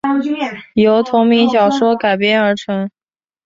[0.73, 2.89] 由同名小说改编而成。